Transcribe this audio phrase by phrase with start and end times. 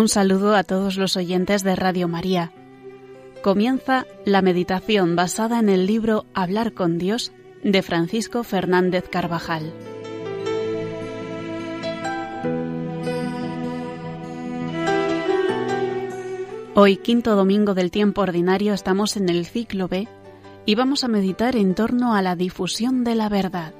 [0.00, 2.52] Un saludo a todos los oyentes de Radio María.
[3.42, 7.32] Comienza la meditación basada en el libro Hablar con Dios
[7.62, 9.74] de Francisco Fernández Carvajal.
[16.74, 20.08] Hoy, quinto domingo del tiempo ordinario, estamos en el ciclo B
[20.64, 23.74] y vamos a meditar en torno a la difusión de la verdad.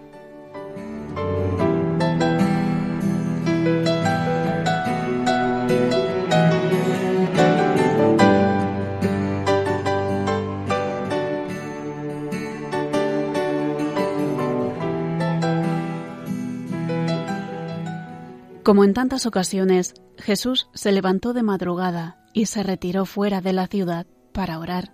[18.63, 23.67] Como en tantas ocasiones, Jesús se levantó de madrugada y se retiró fuera de la
[23.67, 24.93] ciudad para orar.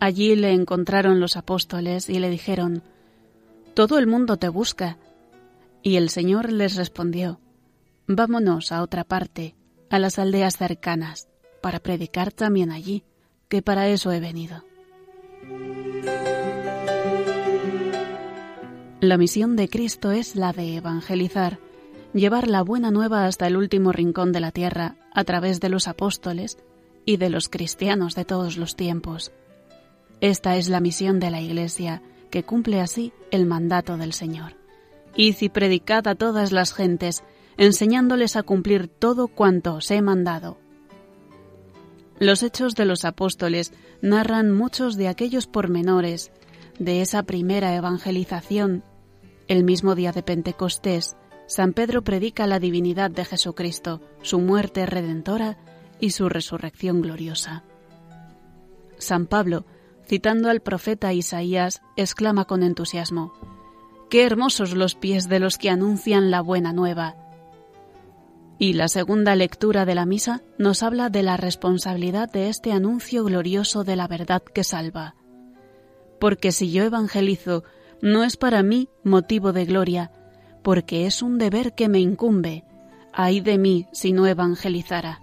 [0.00, 2.82] Allí le encontraron los apóstoles y le dijeron,
[3.74, 4.98] Todo el mundo te busca.
[5.82, 7.40] Y el Señor les respondió,
[8.06, 9.54] Vámonos a otra parte,
[9.88, 11.28] a las aldeas cercanas,
[11.62, 13.04] para predicar también allí,
[13.48, 14.64] que para eso he venido.
[19.00, 21.58] La misión de Cristo es la de evangelizar,
[22.12, 25.88] llevar la buena nueva hasta el último rincón de la tierra a través de los
[25.88, 26.58] apóstoles
[27.04, 29.32] y de los cristianos de todos los tiempos.
[30.20, 34.56] Esta es la misión de la Iglesia, que cumple así el mandato del Señor.
[35.16, 37.24] Id y predicad a todas las gentes,
[37.56, 40.58] enseñándoles a cumplir todo cuanto os he mandado.
[42.18, 43.72] Los hechos de los apóstoles
[44.02, 46.30] narran muchos de aquellos pormenores
[46.78, 48.84] de esa primera evangelización.
[49.48, 51.16] El mismo día de Pentecostés,
[51.50, 55.58] San Pedro predica la divinidad de Jesucristo, su muerte redentora
[55.98, 57.64] y su resurrección gloriosa.
[58.98, 59.64] San Pablo,
[60.06, 63.32] citando al profeta Isaías, exclama con entusiasmo,
[64.10, 67.16] Qué hermosos los pies de los que anuncian la buena nueva.
[68.60, 73.24] Y la segunda lectura de la misa nos habla de la responsabilidad de este anuncio
[73.24, 75.16] glorioso de la verdad que salva.
[76.20, 77.64] Porque si yo evangelizo,
[78.02, 80.12] no es para mí motivo de gloria,
[80.62, 82.64] porque es un deber que me incumbe.
[83.12, 85.20] Ay de mí si no evangelizara.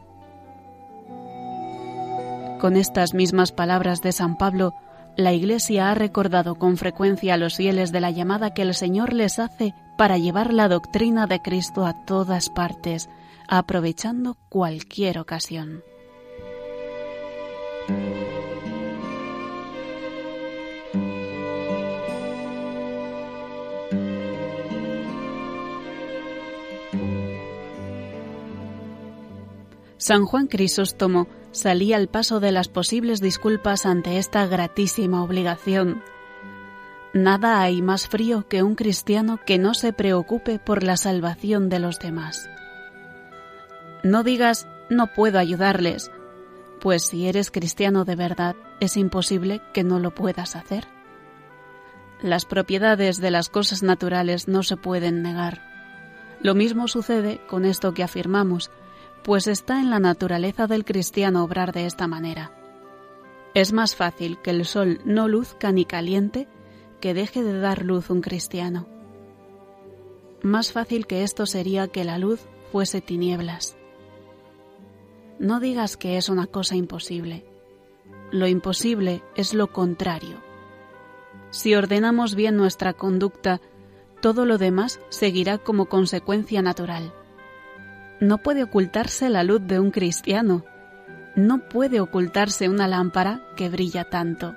[2.60, 4.74] Con estas mismas palabras de San Pablo,
[5.16, 9.14] la Iglesia ha recordado con frecuencia a los fieles de la llamada que el Señor
[9.14, 13.10] les hace para llevar la doctrina de Cristo a todas partes,
[13.48, 15.84] aprovechando cualquier ocasión.
[29.98, 36.04] San Juan Crisóstomo salía al paso de las posibles disculpas ante esta gratísima obligación.
[37.14, 41.80] Nada hay más frío que un cristiano que no se preocupe por la salvación de
[41.80, 42.48] los demás.
[44.04, 46.12] No digas no puedo ayudarles,
[46.80, 50.86] pues si eres cristiano de verdad es imposible que no lo puedas hacer.
[52.22, 55.62] Las propiedades de las cosas naturales no se pueden negar.
[56.42, 58.70] Lo mismo sucede con esto que afirmamos,
[59.24, 62.52] pues está en la naturaleza del cristiano obrar de esta manera.
[63.54, 66.48] Es más fácil que el sol no luzca ni caliente
[67.02, 68.88] que deje de dar luz un cristiano.
[70.44, 73.78] Más fácil que esto sería que la luz fuese tinieblas.
[75.40, 77.46] No digas que es una cosa imposible.
[78.32, 80.38] Lo imposible es lo contrario.
[81.50, 83.62] Si ordenamos bien nuestra conducta,
[84.22, 87.14] todo lo demás seguirá como consecuencia natural.
[88.20, 90.66] No puede ocultarse la luz de un cristiano.
[91.36, 94.56] No puede ocultarse una lámpara que brilla tanto.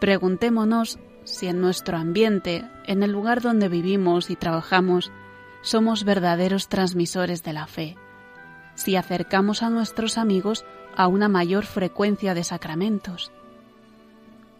[0.00, 5.12] Preguntémonos si en nuestro ambiente, en el lugar donde vivimos y trabajamos,
[5.62, 7.96] somos verdaderos transmisores de la fe,
[8.74, 10.64] si acercamos a nuestros amigos
[10.96, 13.30] a una mayor frecuencia de sacramentos.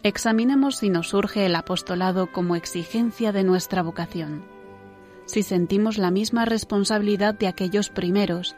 [0.05, 4.54] Examinemos si nos surge el apostolado como exigencia de nuestra vocación
[5.26, 8.56] si sentimos la misma responsabilidad de aquellos primeros,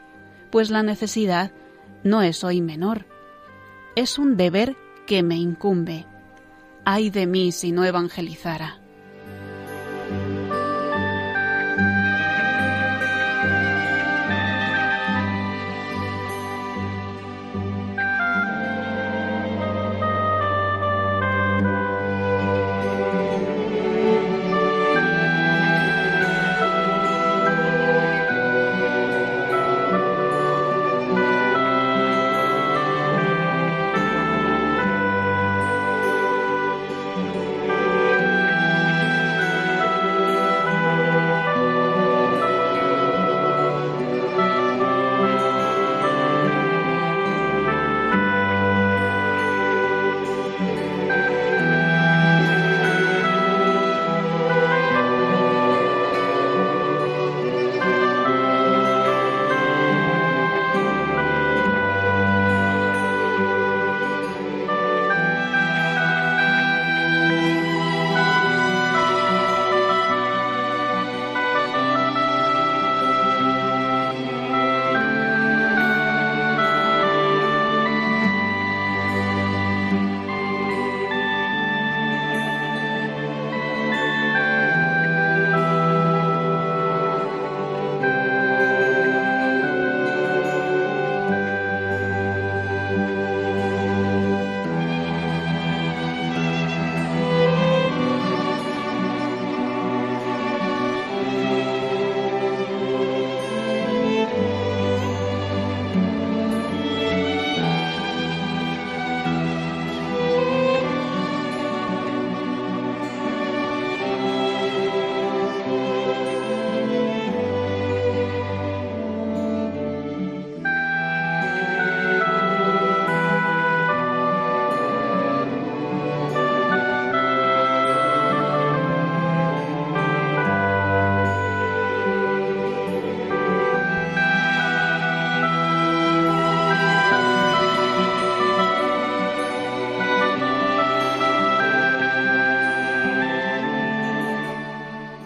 [0.51, 1.51] pues la necesidad
[2.03, 3.05] no es hoy menor,
[3.95, 4.75] es un deber
[5.05, 6.05] que me incumbe.
[6.85, 8.79] Ay de mí si no evangelizara.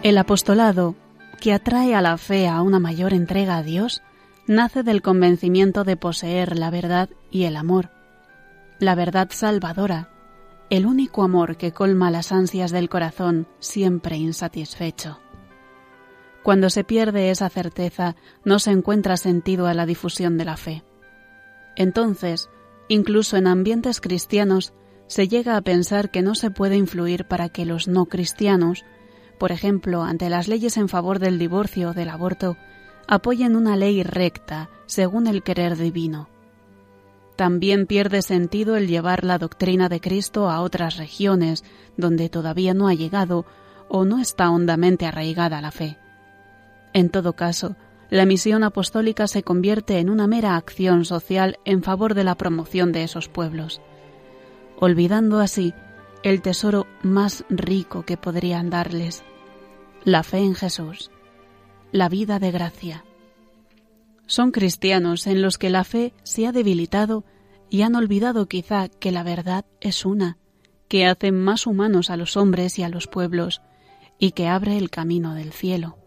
[0.02, 0.96] El apostolado,
[1.40, 4.02] que atrae a la fe a una mayor entrega a Dios,
[4.48, 7.90] nace del convencimiento de poseer la verdad y el amor,
[8.80, 10.10] la verdad salvadora,
[10.70, 15.20] el único amor que colma las ansias del corazón siempre insatisfecho.
[16.42, 20.82] Cuando se pierde esa certeza, no se encuentra sentido a la difusión de la fe.
[21.76, 22.50] Entonces,
[22.88, 24.72] incluso en ambientes cristianos,
[25.06, 28.84] se llega a pensar que no se puede influir para que los no cristianos,
[29.38, 32.56] por ejemplo, ante las leyes en favor del divorcio o del aborto,
[33.06, 36.28] apoyen una ley recta según el querer divino.
[37.36, 41.64] También pierde sentido el llevar la doctrina de Cristo a otras regiones
[41.96, 43.46] donde todavía no ha llegado
[43.88, 45.98] o no está hondamente arraigada la fe.
[46.92, 47.76] En todo caso,
[48.10, 52.92] la misión apostólica se convierte en una mera acción social en favor de la promoción
[52.92, 53.80] de esos pueblos,
[54.78, 55.72] olvidando así
[56.22, 59.24] el tesoro más rico que podrían darles,
[60.04, 61.10] la fe en Jesús,
[61.90, 63.04] la vida de gracia.
[64.26, 67.24] Son cristianos en los que la fe se ha debilitado
[67.70, 70.38] y han olvidado quizá que la verdad es una,
[70.88, 73.62] que hace más humanos a los hombres y a los pueblos,
[74.18, 76.01] y que abre el camino del cielo.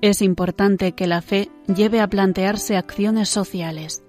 [0.00, 4.04] Es importante que la fe lleve a plantearse acciones sociales,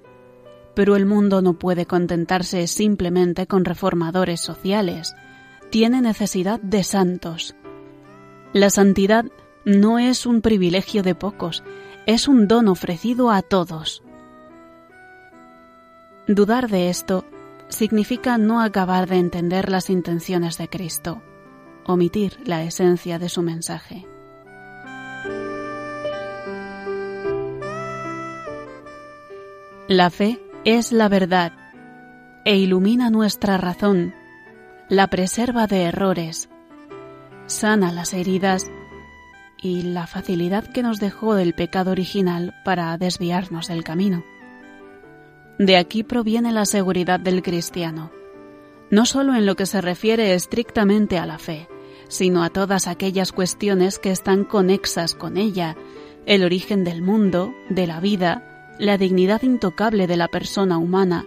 [0.75, 5.15] pero el mundo no puede contentarse simplemente con reformadores sociales,
[5.71, 7.55] tiene necesidad de santos.
[8.53, 9.25] La santidad
[9.65, 11.63] no es un privilegio de pocos,
[12.05, 14.03] es un don ofrecido a todos.
[16.27, 17.25] Dudar de esto
[17.67, 21.23] significa no acabar de entender las intenciones de Cristo,
[21.85, 24.05] omitir la esencia de su mensaje.
[29.89, 31.51] La fe es la verdad
[32.45, 34.13] e ilumina nuestra razón,
[34.87, 36.47] la preserva de errores,
[37.47, 38.69] sana las heridas
[39.57, 44.23] y la facilidad que nos dejó el pecado original para desviarnos del camino.
[45.57, 48.11] De aquí proviene la seguridad del cristiano,
[48.91, 51.67] no solo en lo que se refiere estrictamente a la fe,
[52.09, 55.75] sino a todas aquellas cuestiones que están conexas con ella,
[56.27, 58.48] el origen del mundo, de la vida,
[58.79, 61.25] la dignidad intocable de la persona humana,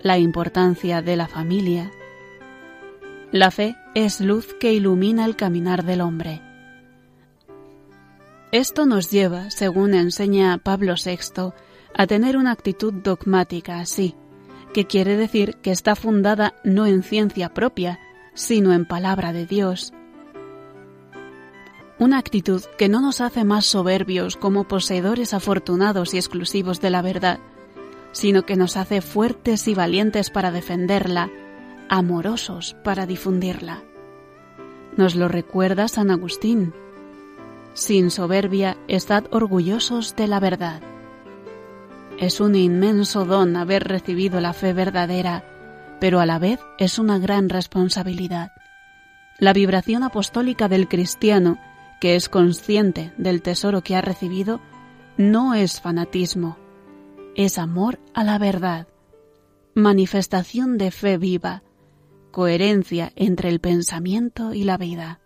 [0.00, 1.90] la importancia de la familia.
[3.32, 6.40] La fe es luz que ilumina el caminar del hombre.
[8.52, 11.52] Esto nos lleva, según enseña Pablo VI,
[11.96, 14.14] a tener una actitud dogmática así,
[14.72, 17.98] que quiere decir que está fundada no en ciencia propia,
[18.34, 19.92] sino en palabra de Dios,
[22.04, 27.00] una actitud que no nos hace más soberbios como poseedores afortunados y exclusivos de la
[27.00, 27.40] verdad,
[28.12, 31.30] sino que nos hace fuertes y valientes para defenderla,
[31.88, 33.82] amorosos para difundirla.
[34.98, 36.74] Nos lo recuerda San Agustín.
[37.72, 40.82] Sin soberbia, estad orgullosos de la verdad.
[42.18, 45.42] Es un inmenso don haber recibido la fe verdadera,
[46.00, 48.52] pero a la vez es una gran responsabilidad.
[49.38, 51.58] La vibración apostólica del cristiano
[52.04, 54.60] que es consciente del tesoro que ha recibido,
[55.16, 56.58] no es fanatismo,
[57.34, 58.88] es amor a la verdad,
[59.74, 61.62] manifestación de fe viva,
[62.30, 65.22] coherencia entre el pensamiento y la vida.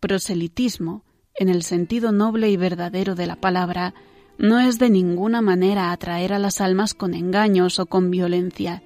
[0.00, 1.02] Proselitismo,
[1.34, 3.94] en el sentido noble y verdadero de la palabra,
[4.36, 8.82] no es de ninguna manera atraer a las almas con engaños o con violencia,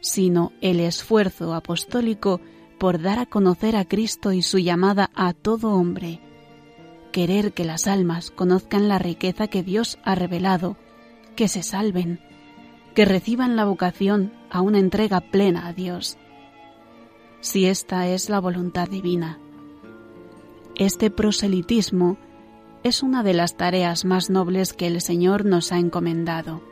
[0.00, 2.40] sino el esfuerzo apostólico
[2.78, 6.20] por dar a conocer a Cristo y su llamada a todo hombre.
[7.12, 10.76] Querer que las almas conozcan la riqueza que Dios ha revelado,
[11.36, 12.20] que se salven,
[12.94, 16.18] que reciban la vocación a una entrega plena a Dios.
[17.40, 19.38] Si esta es la voluntad divina.
[20.76, 22.16] Este proselitismo
[22.82, 26.62] es una de las tareas más nobles que el Señor nos ha encomendado.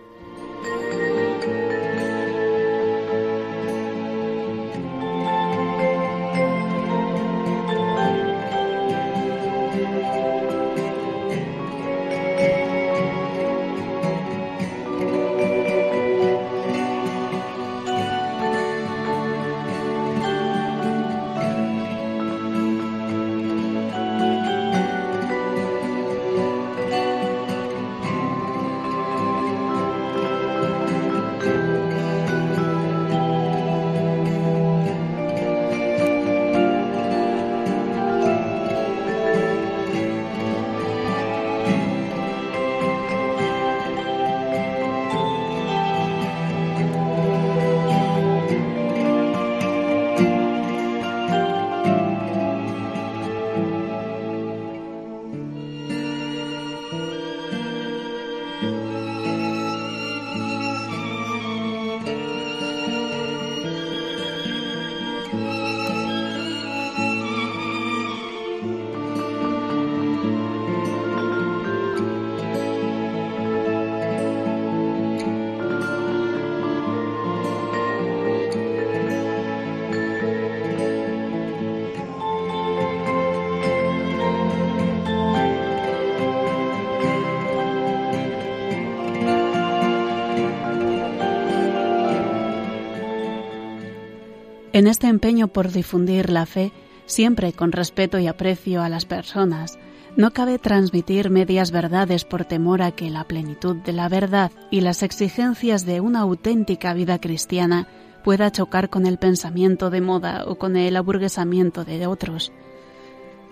[94.83, 96.73] En este empeño por difundir la fe,
[97.07, 99.79] siempre con respeto y aprecio a las personas,
[100.17, 104.81] no cabe transmitir medias verdades por temor a que la plenitud de la verdad y
[104.81, 107.87] las exigencias de una auténtica vida cristiana
[108.25, 112.51] pueda chocar con el pensamiento de moda o con el aburguesamiento de otros.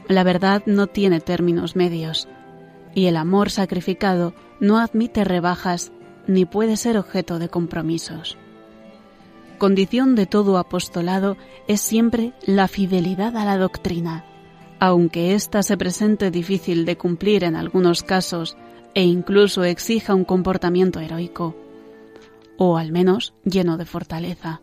[0.08, 2.26] La verdad no tiene términos medios,
[2.92, 5.92] y el amor sacrificado no admite rebajas
[6.26, 8.36] ni puede ser objeto de compromisos.
[9.60, 11.36] Condición de todo apostolado
[11.68, 14.24] es siempre la fidelidad a la doctrina,
[14.78, 18.56] aunque ésta se presente difícil de cumplir en algunos casos
[18.94, 21.54] e incluso exija un comportamiento heroico,
[22.56, 24.62] o al menos lleno de fortaleza.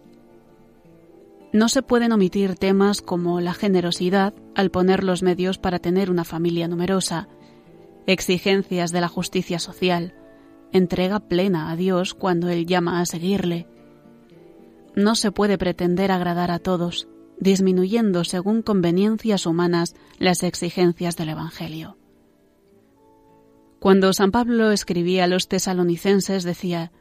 [1.53, 6.23] No se pueden omitir temas como la generosidad al poner los medios para tener una
[6.23, 7.27] familia numerosa,
[8.07, 10.15] exigencias de la justicia social,
[10.71, 13.67] entrega plena a Dios cuando Él llama a seguirle.
[14.97, 17.07] No se puede pretender agradar a todos,
[17.39, 21.97] disminuyendo según conveniencias humanas las exigencias del Evangelio.
[23.77, 26.91] Cuando San Pablo escribía a los tesalonicenses decía,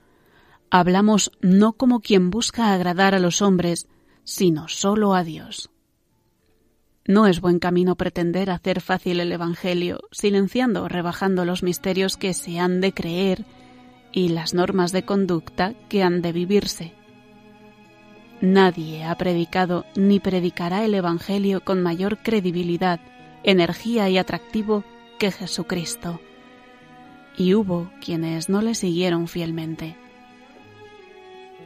[0.68, 3.88] Hablamos no como quien busca agradar a los hombres,
[4.24, 5.70] sino solo a Dios.
[7.06, 12.34] No es buen camino pretender hacer fácil el Evangelio, silenciando o rebajando los misterios que
[12.34, 13.46] se han de creer
[14.12, 17.05] y las normas de conducta que han de vivirse.
[18.40, 23.00] Nadie ha predicado ni predicará el Evangelio con mayor credibilidad,
[23.42, 24.84] energía y atractivo
[25.18, 26.20] que Jesucristo.
[27.38, 29.96] Y hubo quienes no le siguieron fielmente.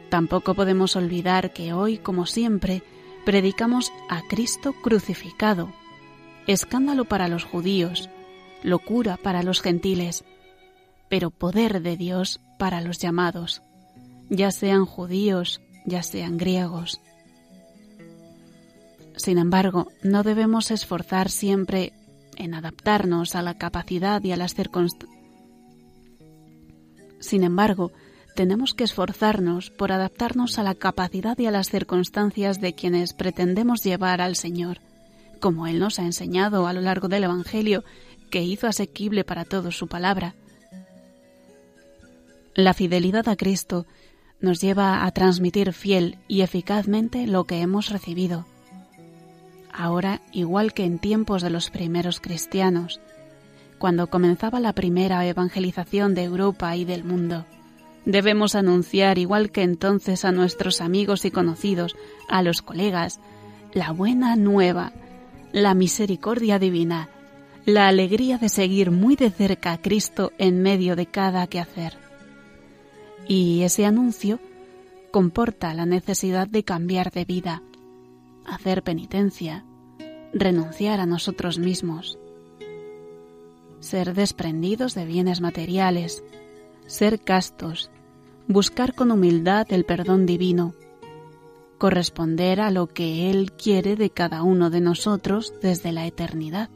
[0.09, 2.83] Tampoco podemos olvidar que hoy, como siempre,
[3.25, 5.73] predicamos a Cristo crucificado,
[6.47, 8.09] escándalo para los judíos,
[8.63, 10.23] locura para los gentiles,
[11.09, 13.61] pero poder de Dios para los llamados,
[14.29, 17.01] ya sean judíos, ya sean griegos.
[19.15, 21.93] Sin embargo, no debemos esforzar siempre
[22.37, 25.21] en adaptarnos a la capacidad y a las circunstancias.
[27.19, 27.91] Sin embargo,
[28.35, 33.83] tenemos que esforzarnos por adaptarnos a la capacidad y a las circunstancias de quienes pretendemos
[33.83, 34.79] llevar al Señor,
[35.39, 37.83] como Él nos ha enseñado a lo largo del Evangelio,
[38.31, 40.33] que hizo asequible para todos su palabra.
[42.55, 43.85] La fidelidad a Cristo
[44.41, 48.45] nos lleva a transmitir fiel y eficazmente lo que hemos recibido.
[49.71, 52.99] Ahora, igual que en tiempos de los primeros cristianos,
[53.77, 57.45] cuando comenzaba la primera evangelización de Europa y del mundo,
[58.05, 61.95] debemos anunciar, igual que entonces a nuestros amigos y conocidos,
[62.27, 63.19] a los colegas,
[63.73, 64.91] la buena nueva,
[65.51, 67.09] la misericordia divina,
[67.65, 72.10] la alegría de seguir muy de cerca a Cristo en medio de cada quehacer.
[73.27, 74.39] Y ese anuncio
[75.11, 77.61] comporta la necesidad de cambiar de vida,
[78.45, 79.65] hacer penitencia,
[80.33, 82.17] renunciar a nosotros mismos,
[83.79, 86.23] ser desprendidos de bienes materiales,
[86.87, 87.91] ser castos,
[88.47, 90.73] buscar con humildad el perdón divino,
[91.77, 96.69] corresponder a lo que Él quiere de cada uno de nosotros desde la eternidad.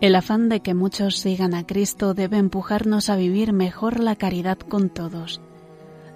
[0.00, 4.56] El afán de que muchos sigan a Cristo debe empujarnos a vivir mejor la caridad
[4.56, 5.42] con todos,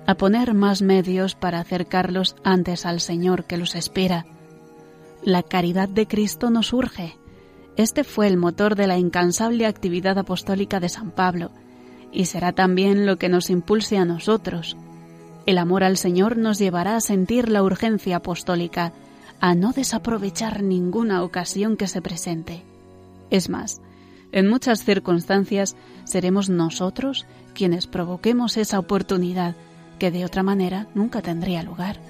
[0.07, 4.25] a poner más medios para acercarlos antes al Señor que los espera.
[5.23, 7.19] La caridad de Cristo nos urge.
[7.77, 11.51] Este fue el motor de la incansable actividad apostólica de San Pablo,
[12.11, 14.79] y será también lo que nos impulse a nosotros.
[15.45, 18.95] El amor al Señor nos llevará a sentir la urgencia apostólica,
[19.41, 22.63] a no desaprovechar ninguna ocasión que se presente.
[23.31, 23.81] Es más,
[24.33, 29.55] en muchas circunstancias seremos nosotros quienes provoquemos esa oportunidad
[29.99, 32.01] que de otra manera nunca tendría lugar.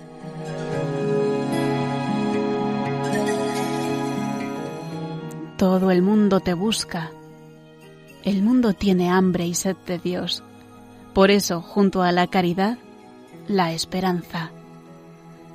[5.56, 7.10] Todo el mundo te busca.
[8.24, 10.42] El mundo tiene hambre y sed de Dios.
[11.12, 12.78] Por eso, junto a la caridad,
[13.46, 14.50] la esperanza.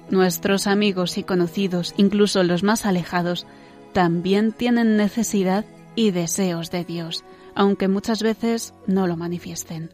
[0.10, 3.46] Nuestros amigos y conocidos, incluso los más alejados,
[3.94, 7.24] también tienen necesidad y deseos de Dios,
[7.56, 9.92] aunque muchas veces no lo manifiesten.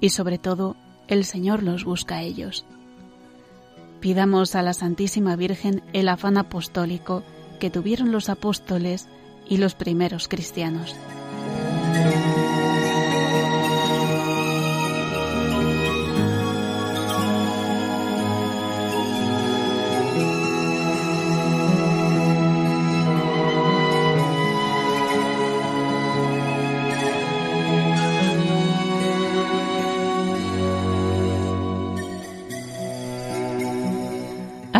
[0.00, 0.76] Y sobre todo,
[1.08, 2.64] el Señor los busca a ellos.
[4.00, 7.22] Pidamos a la Santísima Virgen el afán apostólico
[7.60, 9.08] que tuvieron los apóstoles
[9.48, 10.94] y los primeros cristianos.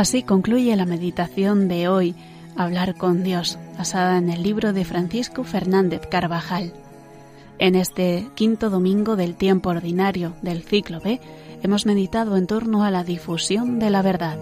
[0.05, 2.15] Así concluye la meditación de hoy,
[2.57, 6.75] Hablar con Dios, basada en el libro de Francisco Fernández Carvajal.
[7.59, 11.23] En este quinto domingo del tiempo ordinario del ciclo B,
[11.63, 14.37] hemos meditado en torno a la difusión de la verdad.